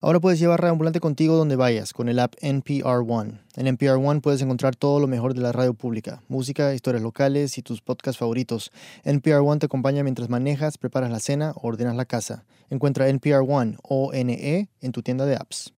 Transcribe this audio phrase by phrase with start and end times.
[0.00, 3.40] Ahora puedes llevar Radio Ambulante contigo donde vayas con el app NPR One.
[3.56, 7.58] En NPR One puedes encontrar todo lo mejor de la radio pública, música, historias locales
[7.58, 8.70] y tus podcasts favoritos.
[9.02, 12.44] NPR One te acompaña mientras manejas, preparas la cena o ordenas la casa.
[12.70, 15.74] Encuentra NPR One o NE en tu tienda de apps.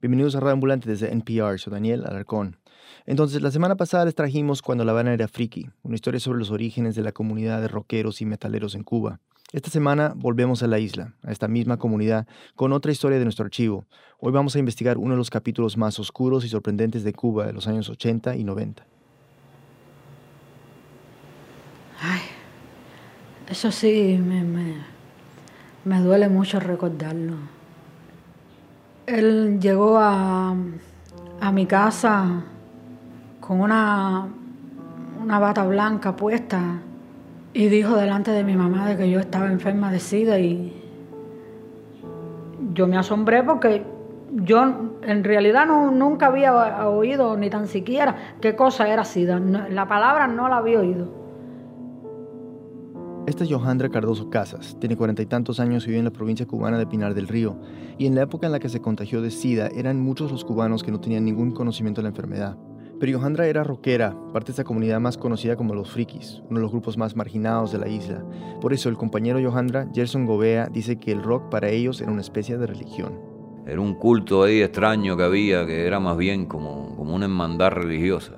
[0.00, 2.56] Bienvenidos a Radio Ambulante desde NPR, soy Daniel Alarcón.
[3.04, 6.50] Entonces, la semana pasada les trajimos Cuando La Habana era friki, una historia sobre los
[6.50, 9.20] orígenes de la comunidad de rockeros y metaleros en Cuba.
[9.54, 12.26] Esta semana volvemos a la isla, a esta misma comunidad,
[12.56, 13.84] con otra historia de nuestro archivo.
[14.18, 17.52] Hoy vamos a investigar uno de los capítulos más oscuros y sorprendentes de Cuba de
[17.52, 18.84] los años 80 y 90.
[22.00, 22.22] Ay,
[23.48, 24.42] eso sí, me,
[25.84, 27.36] me, duele mucho recordarlo.
[29.06, 30.56] Él llegó a,
[31.40, 32.42] a mi casa
[33.38, 34.26] con una,
[35.22, 36.80] una bata blanca puesta
[37.54, 40.72] y dijo delante de mi mamá de que yo estaba enferma de SIDA y
[42.74, 43.84] yo me asombré porque
[44.32, 49.38] yo en realidad no, nunca había oído ni tan siquiera qué cosa era SIDA.
[49.38, 51.24] la palabra no la había oído.
[53.26, 56.46] Esta es Johandra Cardoso Casas, tiene cuarenta y tantos años y vive en la provincia
[56.46, 57.56] cubana de Pinar del Río.
[57.96, 60.82] Y en la época en la que se contagió de SIDA, eran muchos los cubanos
[60.82, 62.58] que no tenían ningún conocimiento de la enfermedad.
[63.00, 66.62] Pero Johandra era rockera, parte de esa comunidad más conocida como los frikis, uno de
[66.62, 68.24] los grupos más marginados de la isla.
[68.60, 72.20] Por eso el compañero Johandra, Gerson Gobea, dice que el rock para ellos era una
[72.20, 73.18] especie de religión.
[73.66, 77.70] Era un culto ahí extraño que había, que era más bien como, como una hermandad
[77.70, 78.34] religiosa,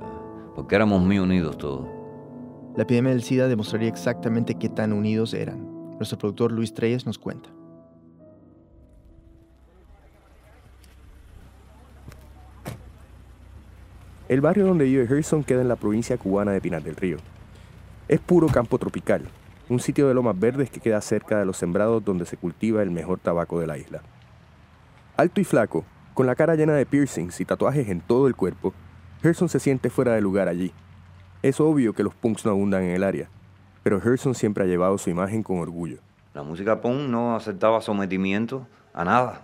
[0.55, 1.89] porque éramos muy unidos todos.
[2.77, 5.67] La epidemia del SIDA demostraría exactamente qué tan unidos eran.
[5.97, 7.56] Nuestro productor Luis Treyes nos cuenta.
[14.29, 17.19] El barrio donde vive Harrison queda en la provincia cubana de Pinar del Río.
[18.09, 19.23] Es puro campo tropical,
[19.69, 22.91] un sitio de lomas verdes que queda cerca de los sembrados donde se cultiva el
[22.91, 24.03] mejor tabaco de la isla.
[25.17, 28.75] Alto y flaco, con la cara llena de piercings y tatuajes en todo el cuerpo,
[29.23, 30.73] Gerson se siente fuera de lugar allí.
[31.43, 33.29] Es obvio que los punks no abundan en el área,
[33.85, 35.99] pero Gerson siempre ha llevado su imagen con orgullo.
[36.35, 39.43] La música punk no aceptaba sometimiento a nada,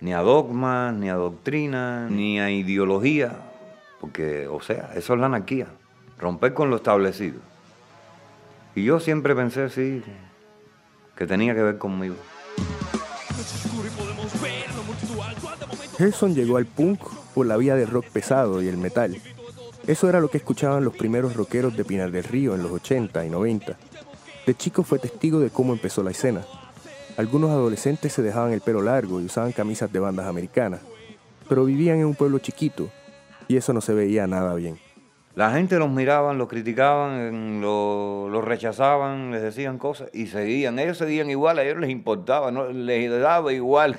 [0.00, 3.50] ni a dogmas, ni a doctrina, ni a ideología.
[4.04, 5.66] Porque, o sea, eso es la anarquía,
[6.18, 7.38] romper con lo establecido.
[8.74, 10.02] Y yo siempre pensé, sí,
[11.16, 12.14] que tenía que ver conmigo.
[15.96, 17.00] Gerson llegó al punk
[17.34, 19.16] por la vía del rock pesado y el metal.
[19.86, 23.24] Eso era lo que escuchaban los primeros rockeros de Pinar del Río en los 80
[23.24, 23.74] y 90.
[24.46, 26.44] De chico fue testigo de cómo empezó la escena.
[27.16, 30.82] Algunos adolescentes se dejaban el pelo largo y usaban camisas de bandas americanas,
[31.48, 32.90] pero vivían en un pueblo chiquito
[33.48, 34.78] y eso no se veía nada bien.
[35.34, 40.78] La gente los miraban, los criticaban, los, rechazaban, les decían cosas y seguían.
[40.78, 42.68] Ellos seguían igual, a ellos les importaba, ¿no?
[42.68, 43.98] les daba igual.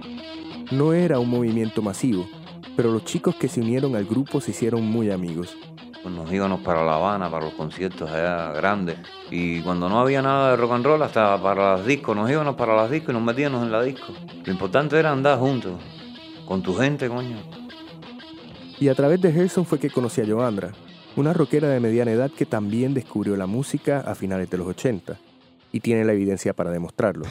[0.72, 2.26] no era un movimiento masivo,
[2.74, 5.54] pero los chicos que se unieron al grupo se hicieron muy amigos.
[6.04, 8.96] Nos íbamos para La Habana, para los conciertos allá grandes.
[9.30, 12.54] Y cuando no había nada de rock and roll, hasta para las discos, nos íbamos
[12.54, 14.12] para las discos y nos metíamos en la disco.
[14.44, 15.74] Lo importante era andar juntos,
[16.46, 17.65] con tu gente, coño.
[18.78, 20.72] Y a través de Gerson fue que conocí a Joandra,
[21.16, 25.18] una rockera de mediana edad que también descubrió la música a finales de los 80
[25.72, 27.24] y tiene la evidencia para demostrarlo.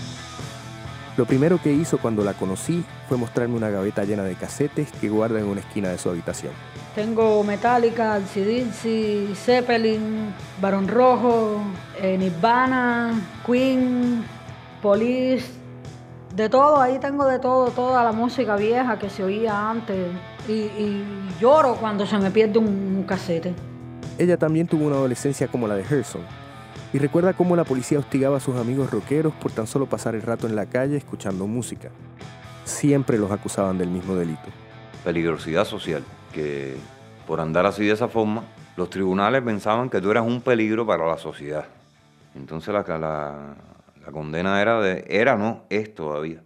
[1.18, 5.08] Lo primero que hizo cuando la conocí fue mostrarme una gaveta llena de casetes que
[5.08, 6.52] guarda en una esquina de su habitación.
[6.94, 11.62] Tengo Metallica, CDC, Zeppelin, Barón Rojo,
[12.02, 14.26] eh, Nirvana, Queen,
[14.82, 15.46] Police,
[16.36, 20.08] de todo, ahí tengo de todo, toda la música vieja que se oía antes.
[20.48, 21.04] Y,
[21.40, 23.54] lloro cuando se me pierde un, casete.
[24.18, 26.22] Ella también tuvo una adolescencia como la de Gerson.
[26.94, 30.22] Y recuerda cómo la policía hostigaba a sus amigos rockeros por tan solo pasar el
[30.22, 31.90] rato en la calle escuchando música.
[32.64, 34.44] Siempre los acusaban del mismo delito.
[35.04, 36.76] Peligrosidad social, que
[37.28, 38.44] por andar así de esa forma,
[38.78, 41.66] los tribunales pensaban que tú eras un peligro para la sociedad.
[42.36, 43.56] Entonces la, la,
[44.06, 46.42] la condena era de, era no, es todavía,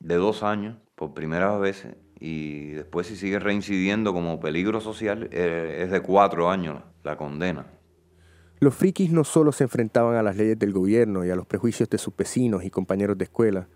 [0.00, 1.86] de dos años por primera vez
[2.20, 7.66] y después si sigue reincidiendo como peligro social eh, es de cuatro años la condena.
[8.60, 11.88] Los frikis no solo se enfrentaban a las leyes del gobierno y a los prejuicios
[11.88, 13.68] de sus vecinos y compañeros de escuela,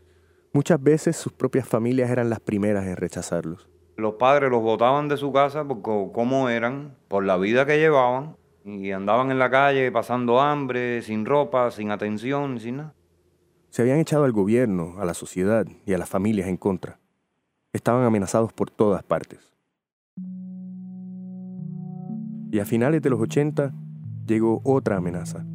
[0.52, 3.68] muchas veces sus propias familias eran las primeras en rechazarlos.
[3.96, 8.36] Los padres los botaban de su casa por cómo eran, por la vida que llevaban,
[8.64, 12.94] y andaban en la calle pasando hambre, sin ropa, sin atención, sin nada.
[13.70, 16.98] Se habían echado al gobierno, a la sociedad y a las familias en contra.
[17.74, 19.38] Estaban amenazados por todas partes.
[22.50, 23.72] Y a finales de los 80
[24.26, 25.46] llegó otra amenaza.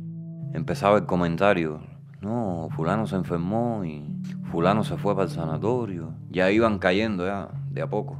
[0.52, 1.80] Empezaba el comentario.
[2.20, 4.04] No, fulano se enfermó y
[4.52, 6.16] fulano se fue para el sanatorio.
[6.32, 8.18] Ya iban cayendo ya, de a poco.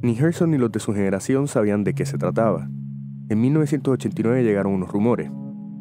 [0.00, 2.70] Ni Gerson ni los de su generación sabían de qué se trataba.
[3.28, 5.30] En 1989 llegaron unos rumores.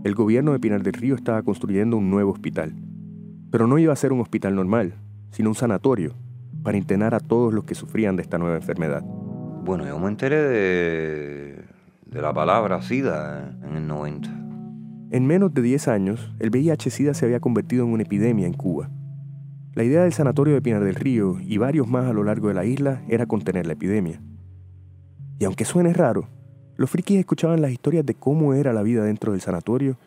[0.04, 2.76] El gobierno de Pinar del Río estaba construyendo un nuevo hospital.
[3.50, 4.96] Pero no iba a ser un hospital normal,
[5.32, 6.16] sino un sanatorio,
[6.66, 9.04] para internar a todos los que sufrían de esta nueva enfermedad.
[9.04, 11.64] Bueno, yo me enteré de,
[12.08, 14.30] de la palabra SIDA en el 90.
[15.12, 18.90] En menos de 10 años, el VIH-Sida se había convertido en una epidemia en Cuba.
[19.76, 22.56] La idea del sanatorio de Pinar del Río y varios más a lo largo de
[22.56, 24.20] la isla era contener la epidemia.
[25.38, 26.28] Y aunque suene raro,
[26.78, 29.98] los frikis escuchaban las historias de cómo era la vida dentro del sanatorio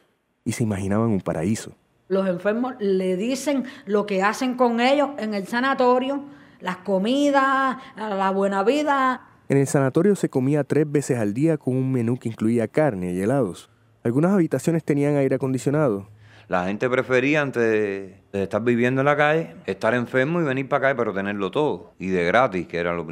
[0.45, 1.73] y se imaginaban un paraíso.
[2.09, 6.25] Los enfermos le dicen lo que hacen con ellos en el sanatorio,
[6.61, 9.29] las comidas, la buena vida.
[9.49, 13.13] En el sanatorio se comía tres veces al día con un menú que incluía carne
[13.13, 13.71] y helados.
[14.05, 16.09] Algunas habitaciones tenían aire acondicionado.
[16.49, 20.89] La gente prefería, antes de, estar viviendo en la calle, estar enfermo y venir para
[20.89, 21.93] acá, pero tenerlo todo.
[21.99, 23.07] Y de gratis, que era lo,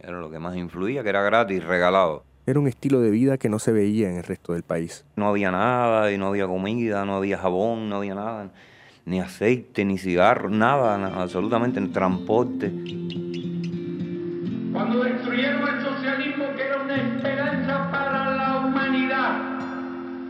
[0.00, 2.24] era lo que más influía, que era gratis, regalado.
[2.46, 5.04] Era un estilo de vida que no se veía en el resto del país.
[5.16, 8.50] No había nada, y no había comida, no había jabón, no había nada.
[9.08, 12.70] Ni aceite, ni cigarro, nada, absolutamente, ni transporte.
[14.72, 19.58] Cuando destruyeron el socialismo, que era una esperanza para la humanidad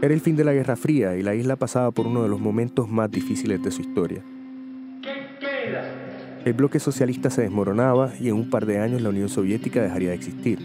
[0.01, 2.39] era el fin de la Guerra Fría y la isla pasaba por uno de los
[2.39, 4.23] momentos más difíciles de su historia.
[6.45, 10.11] El bloque socialista se desmoronaba y en un par de años la Unión Soviética dejaría
[10.11, 10.61] de existir.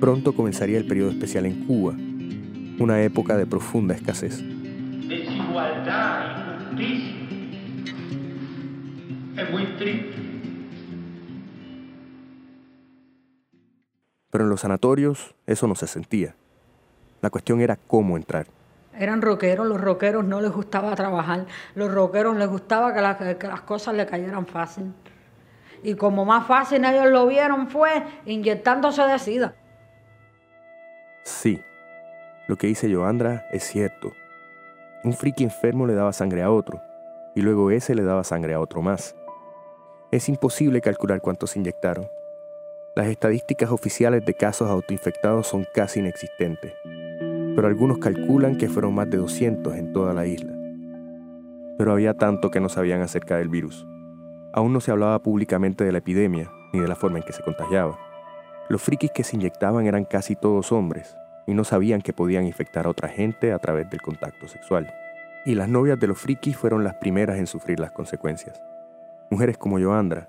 [0.00, 1.94] Pronto comenzaría el periodo especial en Cuba,
[2.78, 4.42] una época de profunda escasez.
[5.08, 7.16] Desigualdad, injusticia.
[9.36, 10.14] Es muy triste.
[14.30, 16.34] Pero en los sanatorios eso no se sentía.
[17.22, 18.46] La cuestión era cómo entrar.
[18.98, 23.60] Eran rockeros, los rockeros no les gustaba trabajar, los rockeros les gustaba que, que las
[23.62, 24.92] cosas le cayeran fácil.
[25.82, 29.54] Y como más fácil ellos lo vieron fue inyectándose de sida.
[31.22, 31.60] Sí,
[32.48, 34.12] lo que dice Joandra es cierto.
[35.04, 36.80] Un friki enfermo le daba sangre a otro,
[37.34, 39.14] y luego ese le daba sangre a otro más.
[40.10, 42.08] Es imposible calcular cuántos inyectaron,
[42.96, 46.72] las estadísticas oficiales de casos autoinfectados son casi inexistentes,
[47.54, 50.54] pero algunos calculan que fueron más de 200 en toda la isla.
[51.76, 53.86] Pero había tanto que no sabían acerca del virus.
[54.54, 57.42] Aún no se hablaba públicamente de la epidemia ni de la forma en que se
[57.42, 57.98] contagiaba.
[58.70, 62.86] Los frikis que se inyectaban eran casi todos hombres y no sabían que podían infectar
[62.86, 64.92] a otra gente a través del contacto sexual.
[65.44, 68.60] Y las novias de los frikis fueron las primeras en sufrir las consecuencias.
[69.30, 70.28] Mujeres como Joandra,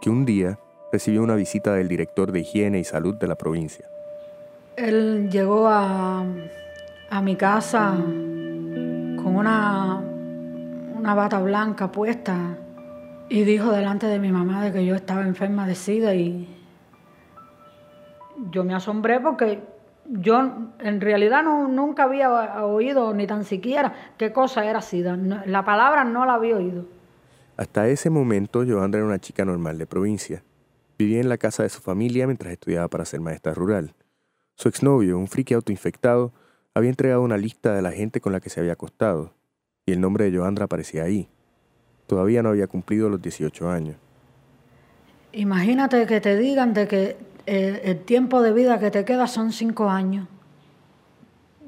[0.00, 0.58] que un día
[0.92, 3.86] recibió una visita del director de higiene y salud de la provincia.
[4.76, 6.24] Él llegó a,
[7.22, 9.98] mi casa con una,
[10.96, 12.58] una bata blanca puesta
[13.28, 16.48] y dijo delante de mi mamá de que yo estaba enferma de SIDA y
[18.50, 19.60] yo me asombré porque
[20.10, 25.16] yo en realidad no, nunca había oído ni tan siquiera qué cosa era SIDA.
[25.46, 26.84] La palabra no la había oído.
[27.56, 30.42] Hasta ese momento Joandra era una chica normal de provincia.
[30.98, 33.94] Vivía en la casa de su familia mientras estudiaba para ser maestra rural.
[34.56, 36.32] Su exnovio, un friki autoinfectado,
[36.74, 39.32] había entregado una lista de la gente con la que se había acostado,
[39.86, 41.28] y el nombre de Joandra aparecía ahí.
[42.06, 43.96] Todavía no había cumplido los 18 años.
[45.32, 47.16] Imagínate que te digan de que
[47.50, 50.28] el, tiempo de vida que te queda son cinco años.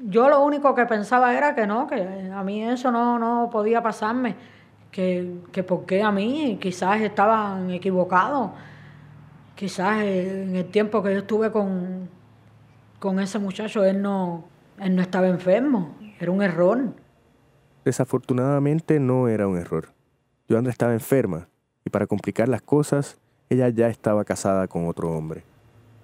[0.01, 3.81] Yo lo único que pensaba era que no, que a mí eso no, no podía
[3.81, 4.35] pasarme,
[4.91, 8.51] que, que por qué a mí, quizás estaban equivocados
[9.55, 12.09] quizás en el tiempo que yo estuve con,
[12.99, 14.45] con ese muchacho, él no,
[14.79, 16.93] él no estaba enfermo, era un error.
[17.85, 19.89] Desafortunadamente no era un error.
[20.49, 21.47] Joandra estaba enferma
[21.85, 25.43] y para complicar las cosas, ella ya estaba casada con otro hombre.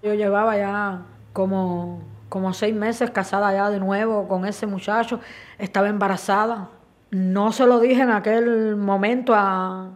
[0.02, 5.20] Yo llevaba ya como, como seis meses casada ya de nuevo con ese muchacho,
[5.58, 6.70] estaba embarazada.
[7.12, 9.92] No se lo dije en aquel momento a,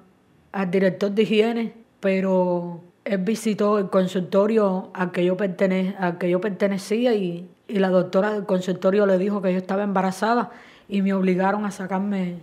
[0.51, 6.41] al director de higiene, pero él visitó el consultorio al que yo, pertene que yo
[6.41, 10.51] pertenecía y, y la doctora del consultorio le dijo que yo estaba embarazada
[10.87, 12.35] y me obligaron a sacarme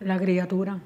[0.00, 0.78] la criatura.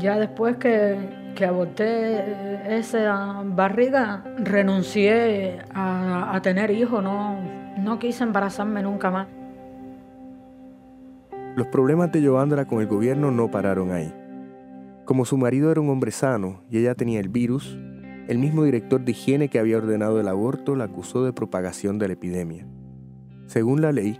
[0.00, 0.96] Ya después que,
[1.34, 7.36] que aborté esa barriga, renuncié a, a tener hijos, no,
[7.78, 9.28] no quise embarazarme nunca más.
[11.54, 14.14] Los problemas de Joandra con el gobierno no pararon ahí.
[15.04, 17.78] Como su marido era un hombre sano y ella tenía el virus,
[18.26, 22.06] el mismo director de higiene que había ordenado el aborto la acusó de propagación de
[22.06, 22.66] la epidemia.
[23.46, 24.18] Según la ley,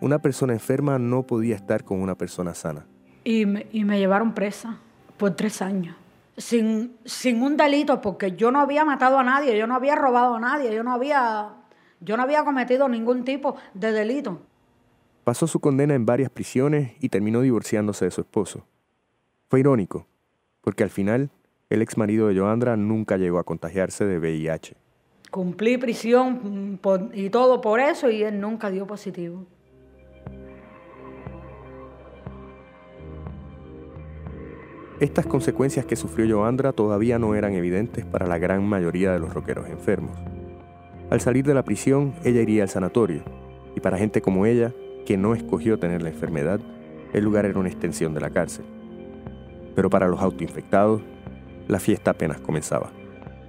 [0.00, 2.86] una persona enferma no podía estar con una persona sana.
[3.22, 4.80] Y me, y me llevaron presa
[5.20, 5.94] por tres años.
[6.36, 10.34] Sin, sin un delito, porque yo no había matado a nadie, yo no había robado
[10.36, 11.50] a nadie, yo no había,
[12.00, 14.40] yo no había cometido ningún tipo de delito.
[15.22, 18.64] Pasó su condena en varias prisiones y terminó divorciándose de su esposo.
[19.48, 20.06] Fue irónico,
[20.62, 21.30] porque al final
[21.68, 24.76] el ex marido de Joandra nunca llegó a contagiarse de VIH.
[25.30, 29.44] Cumplí prisión por- y todo por eso y él nunca dio positivo.
[35.00, 39.32] Estas consecuencias que sufrió Joandra todavía no eran evidentes para la gran mayoría de los
[39.32, 40.14] rockeros enfermos.
[41.08, 43.22] Al salir de la prisión, ella iría al sanatorio,
[43.74, 44.74] y para gente como ella,
[45.06, 46.60] que no escogió tener la enfermedad,
[47.14, 48.66] el lugar era una extensión de la cárcel.
[49.74, 51.00] Pero para los autoinfectados,
[51.66, 52.90] la fiesta apenas comenzaba.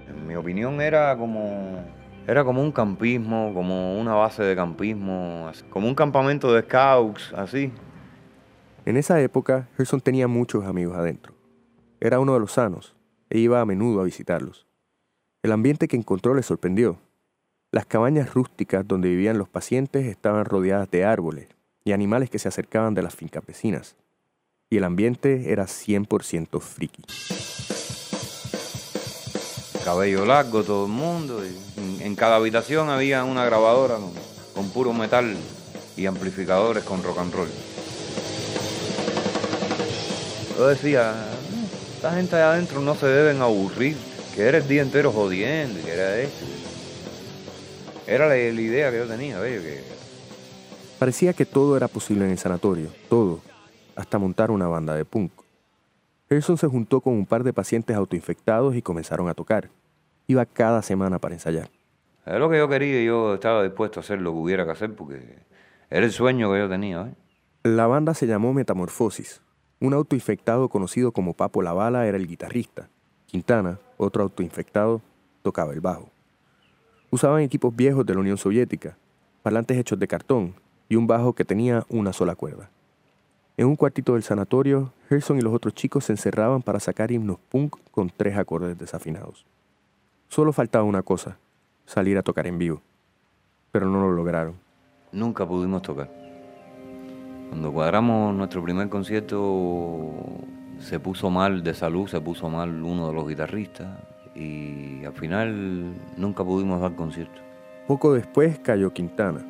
[0.08, 1.84] En mi opinión era como,
[2.26, 7.70] era como un campismo, como una base de campismo, como un campamento de scouts, así.
[8.86, 11.31] En esa época, Gerson tenía muchos amigos adentro.
[12.04, 12.96] Era uno de los sanos
[13.30, 14.66] e iba a menudo a visitarlos.
[15.44, 16.98] El ambiente que encontró le sorprendió.
[17.70, 21.46] Las cabañas rústicas donde vivían los pacientes estaban rodeadas de árboles
[21.84, 23.94] y animales que se acercaban de las fincas vecinas.
[24.68, 27.04] Y el ambiente era 100% friki.
[29.84, 31.40] Cabello largo todo el mundo.
[32.00, 34.12] en, cada habitación había una grabadora con,
[34.56, 35.36] con puro metal
[35.96, 37.48] y amplificadores con rock and roll.
[40.58, 41.31] Yo decía,
[42.02, 43.96] esta gente de adentro no se deben aburrir,
[44.34, 46.44] que era el día entero jodiendo y que era esto.
[48.08, 49.62] Era la, la idea que yo tenía, ¿ves?
[49.62, 49.84] Que
[50.98, 53.38] Parecía que todo era posible en el sanatorio, todo,
[53.94, 55.30] hasta montar una banda de punk.
[56.28, 59.68] Gerson se juntó con un par de pacientes autoinfectados y comenzaron a tocar.
[60.26, 61.70] Iba cada semana para ensayar.
[62.26, 64.72] era lo que yo quería y yo estaba dispuesto a hacer lo que hubiera que
[64.72, 65.38] hacer porque
[65.88, 67.14] era el sueño que yo tenía, ¿ves?
[67.62, 69.40] La banda se llamó Metamorfosis.
[69.82, 72.88] Un autoinfectado conocido como Papo La Bala era el guitarrista.
[73.26, 75.02] Quintana, otro autoinfectado,
[75.42, 76.08] tocaba el bajo.
[77.10, 78.96] Usaban equipos viejos de la Unión Soviética,
[79.42, 80.54] parlantes hechos de cartón
[80.88, 82.70] y un bajo que tenía una sola cuerda.
[83.56, 87.38] En un cuartito del sanatorio, Gerson y los otros chicos se encerraban para sacar himnos
[87.48, 89.44] punk con tres acordes desafinados.
[90.28, 91.38] Solo faltaba una cosa,
[91.86, 92.82] salir a tocar en vivo.
[93.72, 94.54] Pero no lo lograron.
[95.10, 96.21] Nunca pudimos tocar.
[97.52, 100.10] Cuando cuadramos nuestro primer concierto,
[100.78, 103.88] se puso mal de salud, se puso mal uno de los guitarristas
[104.34, 107.42] y al final nunca pudimos dar concierto.
[107.86, 109.44] Poco después cayó Quintana.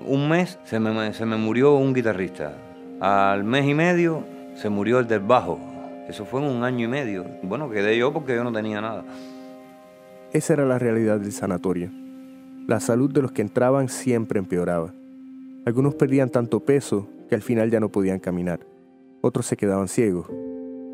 [0.00, 2.54] Un mes se me, se me murió un guitarrista.
[3.00, 5.60] Al mes y medio se murió el del bajo.
[6.08, 7.26] Eso fue en un año y medio.
[7.42, 9.04] Bueno, quedé yo porque yo no tenía nada.
[10.32, 11.90] Esa era la realidad del sanatorio.
[12.66, 14.94] La salud de los que entraban siempre empeoraba.
[15.66, 18.60] Algunos perdían tanto peso que al final ya no podían caminar.
[19.22, 20.26] Otros se quedaban ciegos.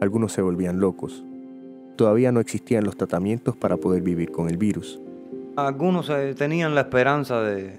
[0.00, 1.25] Algunos se volvían locos.
[1.97, 5.00] Todavía no existían los tratamientos para poder vivir con el virus.
[5.57, 7.75] Algunos eh, tenían la esperanza de,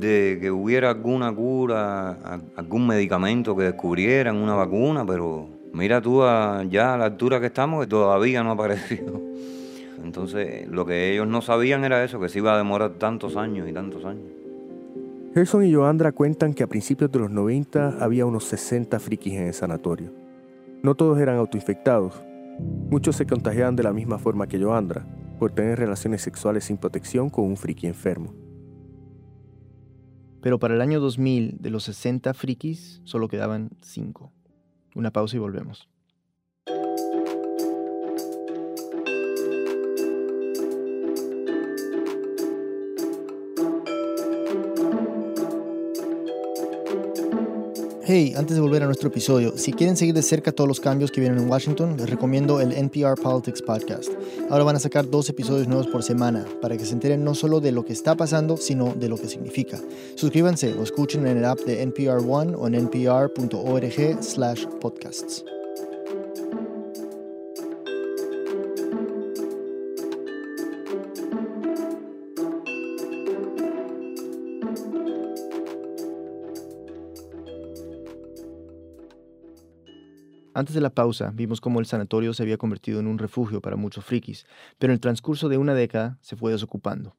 [0.00, 6.22] que hubiera alguna cura, algún medicamento que descubrieran, una vacuna, pero mira tú
[6.68, 9.20] ya a la altura que estamos que todavía no ha aparecido.
[10.02, 13.68] Entonces lo que ellos no sabían era eso, que se iba a demorar tantos años
[13.68, 14.41] y tantos años.
[15.34, 19.46] Gerson y Joandra cuentan que a principios de los 90 había unos 60 frikis en
[19.46, 20.12] el sanatorio.
[20.82, 22.22] No todos eran autoinfectados.
[22.90, 25.06] Muchos se contagiaban de la misma forma que Joandra,
[25.38, 28.34] por tener relaciones sexuales sin protección con un friki enfermo.
[30.42, 34.30] Pero para el año 2000, de los 60 frikis, solo quedaban 5.
[34.94, 35.88] Una pausa y volvemos.
[48.14, 51.10] Hey, antes de volver a nuestro episodio, si quieren seguir de cerca todos los cambios
[51.10, 54.10] que vienen en Washington, les recomiendo el NPR Politics Podcast.
[54.50, 57.60] Ahora van a sacar dos episodios nuevos por semana para que se enteren no solo
[57.60, 59.80] de lo que está pasando, sino de lo que significa.
[60.14, 63.32] Suscríbanse o escuchen en el app de NPR One o en npr.org
[80.62, 83.74] Antes de la pausa, vimos cómo el sanatorio se había convertido en un refugio para
[83.74, 84.46] muchos frikis,
[84.78, 87.16] pero en el transcurso de una década se fue desocupando.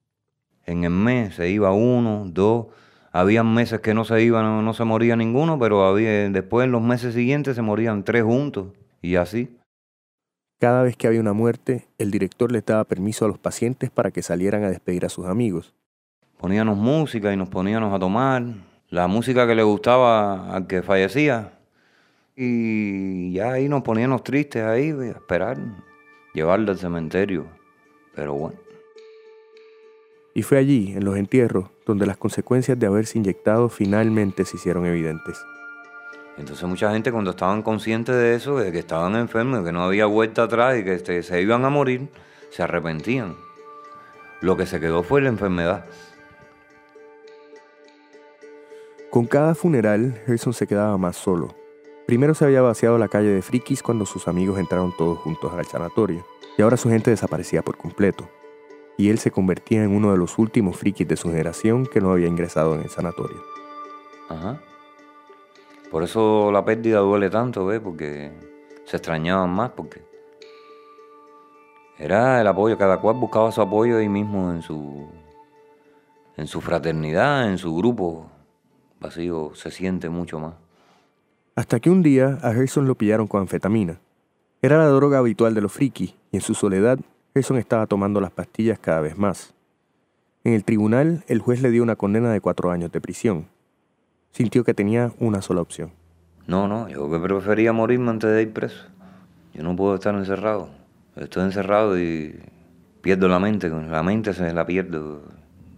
[0.65, 2.67] En el mes se iba uno, dos,
[3.11, 6.71] habían meses que no se iban, no, no se moría ninguno, pero había, después en
[6.71, 8.67] los meses siguientes se morían tres juntos
[9.01, 9.57] y así.
[10.57, 14.11] Cada vez que había una muerte, el director les daba permiso a los pacientes para
[14.11, 15.73] que salieran a despedir a sus amigos.
[16.37, 18.41] Poníamos música y nos poníamos a tomar
[18.87, 21.51] la música que le gustaba al que fallecía.
[22.35, 25.57] Y ya ahí nos poníamos tristes ahí, a esperar,
[26.33, 27.45] llevarlo al cementerio.
[28.15, 28.59] Pero bueno.
[30.33, 34.85] Y fue allí, en los entierros, donde las consecuencias de haberse inyectado finalmente se hicieron
[34.85, 35.39] evidentes.
[36.37, 39.83] Entonces mucha gente cuando estaban conscientes de eso, de que estaban enfermos, de que no
[39.83, 42.09] había vuelta atrás y que este, se iban a morir,
[42.49, 43.35] se arrepentían.
[44.41, 45.85] Lo que se quedó fue la enfermedad.
[49.11, 51.53] Con cada funeral, Gerson se quedaba más solo.
[52.05, 55.65] Primero se había vaciado la calle de frikis cuando sus amigos entraron todos juntos al
[55.65, 56.25] sanatorio,
[56.57, 58.27] y ahora su gente desaparecía por completo
[58.97, 62.11] y él se convertía en uno de los últimos frikis de su generación que no
[62.11, 63.41] había ingresado en el sanatorio.
[64.29, 64.61] Ajá.
[65.89, 67.79] Por eso la pérdida duele tanto, ¿ves?
[67.79, 68.31] Porque
[68.85, 70.03] se extrañaban más, porque
[71.97, 75.07] era el apoyo, cada cual buscaba su apoyo ahí mismo en su,
[76.37, 78.29] en su fraternidad, en su grupo.
[78.99, 80.53] Vacío se siente mucho más.
[81.55, 83.99] Hasta que un día a Gerson lo pillaron con anfetamina.
[84.63, 86.99] Era la droga habitual de los frikis y en su soledad
[87.35, 89.53] Gerson estaba tomando las pastillas cada vez más.
[90.43, 93.45] En el tribunal, el juez le dio una condena de cuatro años de prisión.
[94.31, 95.91] Sintió que tenía una sola opción.
[96.47, 98.87] No, no, yo que prefería morirme antes de ir preso.
[99.53, 100.69] Yo no puedo estar encerrado.
[101.15, 102.39] Estoy encerrado y
[103.01, 103.69] pierdo la mente.
[103.69, 105.21] La mente se la pierdo.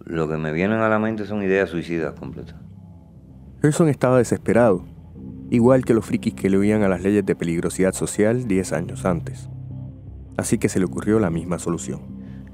[0.05, 2.55] Lo que me vienen a la mente son ideas suicidas completas.
[3.61, 4.85] Gerson estaba desesperado,
[5.55, 9.05] igual que los frikis que le oían a las leyes de peligrosidad social diez años
[9.05, 9.49] antes
[10.37, 12.01] así que se le ocurrió la misma solución.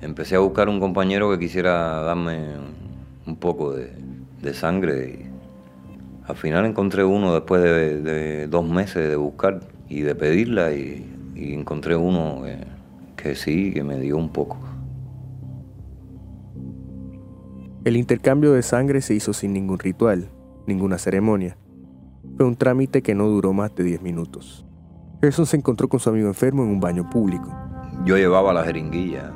[0.02, 2.50] Empecé a buscar un compañero que quisiera darme
[3.26, 9.62] un poco de, sangre y al final encontré uno después de, dos meses de buscar
[9.88, 12.44] y de pedirla y, encontré uno
[13.16, 14.60] que sí, que me dio un poco.
[17.84, 20.30] El intercambio de sangre se hizo sin ningún ritual,
[20.68, 21.58] ninguna ceremonia.
[22.42, 24.66] Fue un trámite que no duró más de 10 minutos.
[25.22, 27.56] Gerson se encontró con su amigo enfermo en un baño público
[28.06, 29.32] yo llevaba la jeringuilla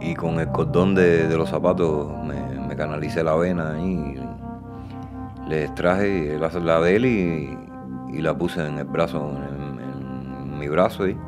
[0.00, 4.16] y con el cordón de, los zapatos me, canalicé la vena y
[5.48, 7.58] le extraje la, la de él y,
[8.20, 11.02] la puse en el brazo, en, mi brazo.
[11.02, 11.18] Ahí.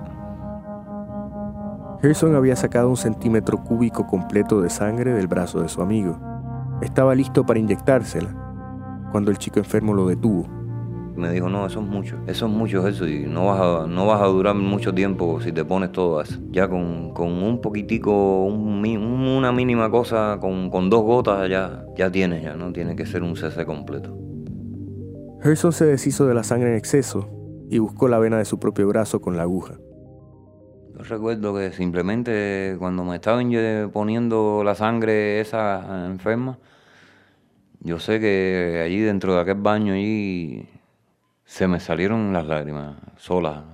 [2.01, 6.19] Gerson había sacado un centímetro cúbico completo de sangre del brazo de su amigo.
[6.81, 8.46] Estaba listo para inyectársela,
[9.11, 10.49] cuando el chico enfermo lo detuvo.
[11.17, 14.07] Me dijo, no, eso es mucho, eso es mucho eso y no vas a, no
[14.07, 16.39] vas a durar mucho tiempo si te pones todo eso.
[16.51, 22.71] Ya con, un poquitico, una mínima cosa, con, dos gotas ya, ya tienes, ya no
[22.73, 24.15] tiene que ser un cese completo.
[25.43, 27.31] Gerson se deshizo de la sangre en exceso
[27.71, 29.75] y buscó la vena de su propio brazo con la aguja.
[30.97, 33.51] Yo recuerdo que simplemente cuando me estaban
[33.93, 36.59] poniendo la sangre esa enferma,
[37.81, 40.69] yo sé que allí dentro de aquel baño allí
[41.45, 43.65] se me salieron las lágrimas, solas,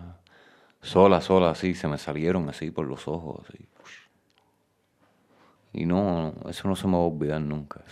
[0.81, 3.47] solas, solas, así, se me salieron así por los ojos.
[5.73, 7.83] Y no, eso no se me va a olvidar nunca.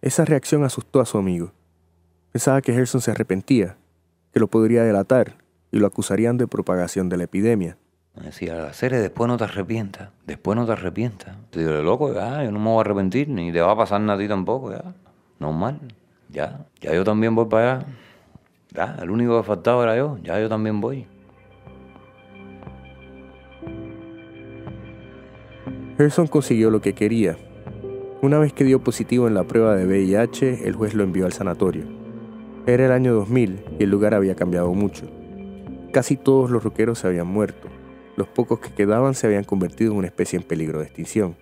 [0.00, 1.52] Esa reacción asustó a su amigo.
[2.32, 3.76] Pensaba que Gerson se arrepentía,
[4.32, 5.36] que lo podría delatar
[5.70, 7.76] y lo acusarían de propagación de la epidemia.
[8.16, 11.36] Me decía, hacer después no te arrepientas, después no te arrepientas.
[11.50, 14.00] Te digo, loco, ya, yo no me voy a arrepentir, ni te va a pasar
[14.00, 14.82] nada a ti tampoco, ya.
[15.38, 15.80] Normal,
[16.28, 17.86] ya, ya yo también voy para allá.
[18.72, 21.06] Ya, el único que faltaba era yo, ya yo también voy.
[25.96, 27.36] Gerson consiguió lo que quería.
[28.22, 31.32] Una vez que dio positivo en la prueba de VIH, el juez lo envió al
[31.32, 31.84] sanatorio.
[32.66, 35.06] Era el año 2000 y el lugar había cambiado mucho.
[35.92, 37.68] Casi todos los roqueros se habían muerto.
[38.20, 41.36] Los pocos que quedaban se habían convertido en una especie en peligro de extinción.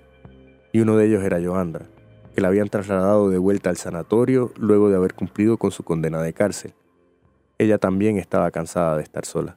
[0.71, 1.87] Y uno de ellos era Joandra,
[2.33, 6.23] que la habían trasladado de vuelta al sanatorio luego de haber cumplido con su condena
[6.23, 6.75] de cárcel.
[7.59, 9.57] Ella también estaba cansada de estar sola.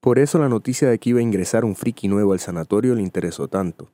[0.00, 3.02] Por eso la noticia de que iba a ingresar un friki nuevo al sanatorio le
[3.02, 3.90] interesó tanto.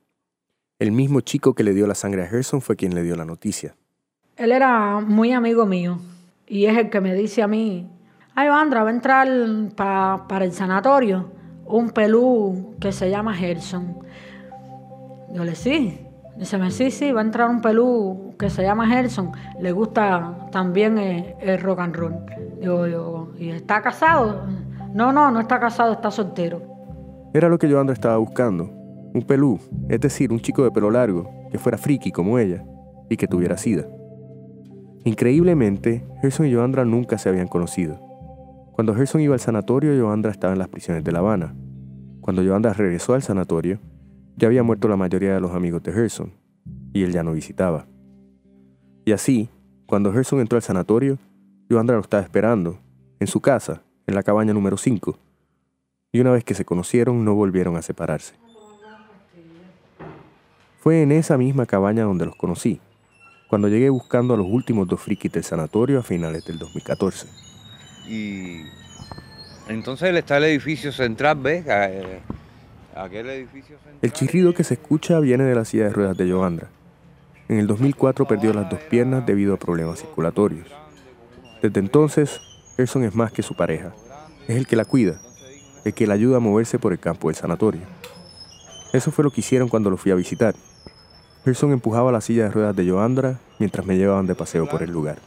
[0.79, 3.25] El mismo chico que le dio la sangre a Gerson fue quien le dio la
[3.25, 3.75] noticia.
[4.37, 5.99] Él era muy amigo mío
[6.47, 7.91] y es el que me dice a mí,
[8.33, 9.27] ay Andra, va a entrar
[9.75, 13.97] para el sanatorio un pelú que se llama Gerson.
[15.33, 15.99] Yo le sí.
[16.37, 19.31] Dice, sí, sí, va a entrar un pelú que se llama Gerson.
[19.59, 22.15] Le gusta también el rock and roll.
[22.59, 24.43] Yo, ¿y está casado?
[24.93, 26.61] No, no, no está casado, está soltero.
[27.33, 28.69] Era lo que Joandra estaba buscando.
[29.13, 32.63] Un pelú, es decir, un chico de pelo largo, que fuera friki como ella,
[33.09, 33.85] y que tuviera sida.
[35.03, 37.99] Increíblemente, Gerson y Joandra nunca se habían conocido.
[38.73, 41.55] Cuando Gerson iba al sanatorio, Joandra estaba en las prisiones de La Habana.
[42.21, 43.79] Cuando Joandra regresó al sanatorio,
[44.35, 46.33] ya había muerto la mayoría de los amigos de Gerson,
[46.91, 47.85] y él ya no visitaba.
[49.05, 49.47] Y así,
[49.85, 51.19] cuando Gerson entró al sanatorio,
[51.69, 52.79] Joandra lo estaba esperando,
[53.19, 55.19] en su casa, en la cabaña número 5.
[56.11, 58.33] Y una vez que se conocieron, no volvieron a separarse.
[60.79, 62.81] Fue en esa misma cabaña donde los conocí,
[63.49, 67.52] cuando llegué buscando a los últimos dos frikis del sanatorio a finales del 2014.
[68.07, 68.63] Y
[69.67, 71.65] entonces está el edificio central, ¿ves?
[71.67, 72.19] Eh,
[72.95, 73.77] Aquel edificio.
[74.01, 76.67] El chirrido que se escucha viene de la silla de ruedas de Joandra.
[77.49, 80.67] En el 2004 perdió las dos piernas debido a problemas circulatorios.
[81.61, 82.39] Desde entonces,
[82.77, 83.93] Gerson es más que su pareja.
[84.47, 85.19] Es el que la cuida,
[85.85, 87.81] el que la ayuda a moverse por el campo del sanatorio.
[88.91, 90.53] Eso fue lo que hicieron cuando lo fui a visitar.
[91.45, 94.91] Gerson empujaba la silla de ruedas de Joandra mientras me llevaban de paseo por el
[94.91, 95.17] lugar.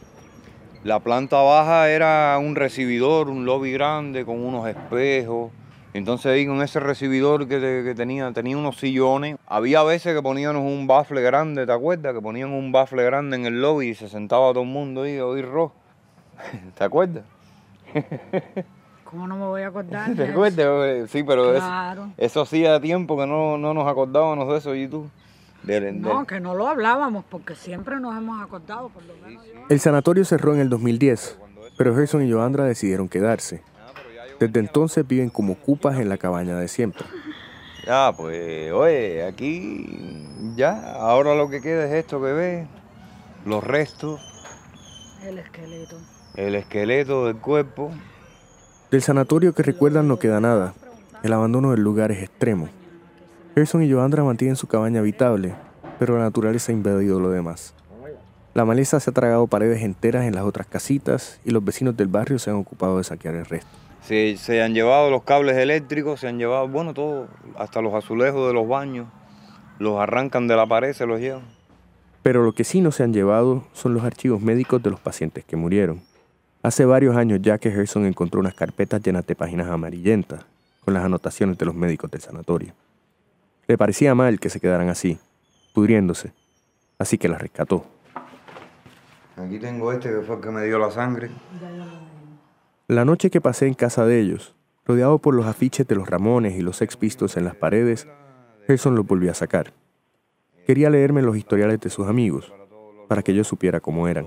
[0.83, 5.51] La planta baja era un recibidor, un lobby grande con unos espejos.
[5.93, 9.37] Entonces ahí con ese recibidor que, te- que tenía, tenía unos sillones.
[9.47, 12.13] Había veces que ponían un bafle grande, ¿te acuerdas?
[12.13, 15.17] Que ponían un bafle grande en el lobby y se sentaba todo el mundo ahí
[15.17, 15.73] a oír rock.
[16.77, 17.23] ¿Te acuerdas?
[19.03, 20.11] ¿Cómo no me voy a acordar?
[20.15, 21.09] ¿Te acuerdas?
[21.09, 21.67] Sí, pero eso,
[22.17, 25.09] eso hacía tiempo que no, no nos acordábamos de eso y tú.
[25.63, 29.45] Del- del- No, que no lo hablábamos porque siempre nos hemos acordado, por lo menos
[29.45, 29.53] yo.
[29.69, 31.37] El sanatorio cerró en el 2010,
[31.77, 33.61] pero Gerson y Joandra decidieron quedarse.
[34.39, 37.05] Desde entonces viven como cupas en la cabaña de siempre.
[37.85, 42.67] Ya, pues, oye, aquí ya, ahora lo que queda es esto que ves,
[43.45, 44.21] los restos,
[45.23, 45.97] El esqueleto.
[46.35, 47.91] el esqueleto del cuerpo.
[48.91, 50.73] Del sanatorio que recuerdan no queda nada.
[51.23, 52.69] El abandono del lugar es extremo.
[53.57, 55.55] Gerson y Joandra mantienen su cabaña habitable,
[55.97, 57.73] pero la naturaleza ha invadido lo demás.
[58.53, 62.07] La maleza se ha tragado paredes enteras en las otras casitas y los vecinos del
[62.07, 63.67] barrio se han ocupado de saquear el resto.
[64.03, 68.47] Se, se han llevado los cables eléctricos, se han llevado, bueno, todo, hasta los azulejos
[68.47, 69.07] de los baños,
[69.79, 71.41] los arrancan de la pared, se los llevan.
[72.21, 75.43] Pero lo que sí no se han llevado son los archivos médicos de los pacientes
[75.43, 76.01] que murieron.
[76.61, 80.45] Hace varios años ya que Gerson encontró unas carpetas llenas de páginas amarillentas,
[80.85, 82.73] con las anotaciones de los médicos del sanatorio.
[83.67, 85.19] Le parecía mal que se quedaran así,
[85.73, 86.31] pudriéndose,
[86.99, 87.85] así que las rescató.
[89.35, 91.29] Aquí tengo este que fue el que me dio la sangre.
[92.87, 96.55] La noche que pasé en casa de ellos, rodeado por los afiches de los Ramones
[96.57, 98.07] y los Sex Pistols en las paredes,
[98.65, 99.73] Gerson los volvió a sacar.
[100.65, 102.51] Quería leerme los historiales de sus amigos,
[103.07, 104.25] para que yo supiera cómo eran.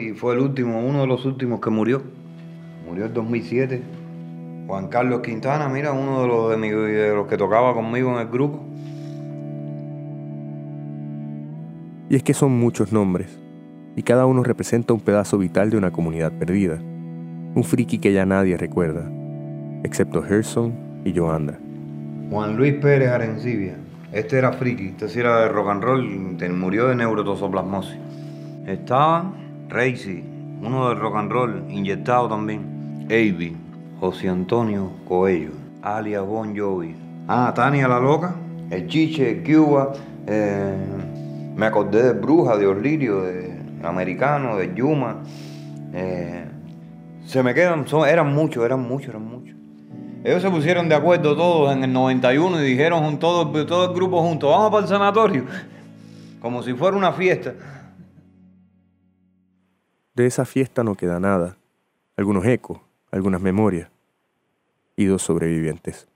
[0.00, 2.02] Y fue el último, uno de los últimos que murió.
[2.86, 3.82] Murió en 2007.
[4.66, 8.18] Juan Carlos Quintana, mira, uno de los, de, mi- de los que tocaba conmigo en
[8.20, 8.64] el grupo.
[12.10, 13.38] Y es que son muchos nombres,
[13.94, 16.78] y cada uno representa un pedazo vital de una comunidad perdida.
[17.54, 19.10] Un friki que ya nadie recuerda,
[19.82, 20.72] excepto Gerson
[21.04, 21.58] y Joandra.
[22.30, 23.74] Juan Luis Pérez Arencibia.
[24.12, 27.98] Este era friki, este sí era de rock and roll, murió de neurotosoplasmosis.
[28.66, 29.32] Estaba
[29.68, 30.24] Reisi,
[30.62, 33.06] uno de rock and roll, inyectado también.
[33.06, 33.54] Avi,
[34.00, 35.50] José Antonio Coello,
[35.82, 36.94] alias Bon Jovi.
[37.26, 38.34] Ah, Tania la Loca,
[38.70, 39.92] el Chiche, Cuba.
[40.26, 40.74] eh,
[41.58, 45.24] me acordé de Bruja, de Orlirio, de Americano, de Yuma.
[45.92, 46.44] eh,
[47.26, 49.56] se me quedan, eran muchos, eran muchos, eran muchos.
[50.22, 54.22] Ellos se pusieron de acuerdo todos en el 91 y dijeron todo, todo el grupo
[54.22, 55.46] junto, vamos para el sanatorio.
[56.40, 57.54] Como si fuera una fiesta.
[60.14, 61.56] De esa fiesta no queda nada,
[62.16, 62.78] algunos ecos,
[63.10, 63.90] algunas memorias
[64.94, 66.06] y dos sobrevivientes.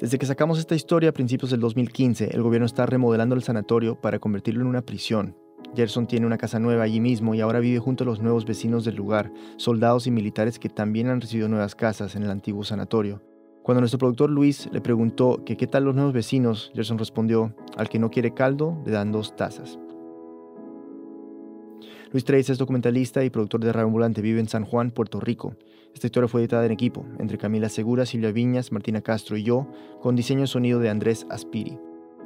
[0.00, 3.98] Desde que sacamos esta historia a principios del 2015, el gobierno está remodelando el sanatorio
[3.98, 5.34] para convertirlo en una prisión.
[5.74, 8.84] Gerson tiene una casa nueva allí mismo y ahora vive junto a los nuevos vecinos
[8.84, 13.22] del lugar, soldados y militares que también han recibido nuevas casas en el antiguo sanatorio.
[13.62, 17.98] Cuando nuestro productor Luis le preguntó qué tal los nuevos vecinos, Gerson respondió, al que
[17.98, 19.78] no quiere caldo, le dan dos tazas.
[22.12, 25.56] Luis Trace es documentalista y productor de Radio Ambulante, vive en San Juan, Puerto Rico.
[25.96, 29.66] Esta historia fue editada en equipo, entre Camila Segura, Silvia Viñas, Martina Castro y yo,
[30.02, 31.78] con diseño de sonido de Andrés Aspiri.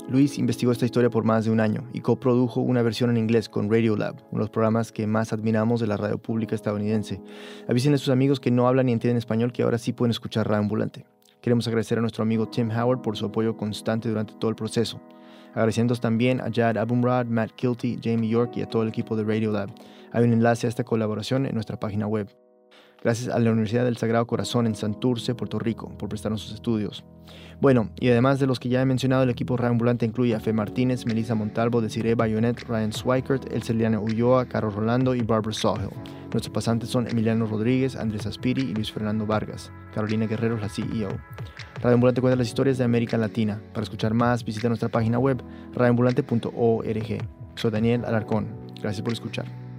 [0.09, 3.49] Luis investigó esta historia por más de un año y coprodujo una versión en inglés
[3.49, 7.23] con Radiolab, uno de los programas que más admiramos de la radio pública estadounidense.
[7.69, 10.49] Avísenle a sus amigos que no hablan ni entienden español que ahora sí pueden escuchar
[10.49, 11.07] Radio Ambulante.
[11.41, 15.01] Queremos agradecer a nuestro amigo Tim Howard por su apoyo constante durante todo el proceso.
[15.51, 19.23] Agradeciendo también a Jad Abumrad, Matt Kilty, Jamie York y a todo el equipo de
[19.23, 19.71] Radiolab.
[20.11, 22.29] Hay un enlace a esta colaboración en nuestra página web.
[23.03, 27.03] Gracias a la Universidad del Sagrado Corazón en Santurce, Puerto Rico, por prestarnos sus estudios.
[27.59, 30.53] Bueno, y además de los que ya he mencionado, el equipo Ambulante incluye a Fe
[30.53, 35.91] Martínez, Melissa Montalvo, Desiree Bayonet, Ryan Swikert, El Celiana Ulloa, Carlos Rolando y Barbara Sawhill.
[36.33, 39.73] Nuestros pasantes son Emiliano Rodríguez, Andrés Aspiri y Luis Fernando Vargas.
[39.95, 41.09] Carolina Guerrero la CEO.
[41.83, 43.61] Radio Ambulante cuenta las historias de América Latina.
[43.73, 47.19] Para escuchar más, visita nuestra página web radioambulante.org.
[47.55, 48.49] Soy Daniel Alarcón.
[48.81, 49.70] Gracias por escuchar.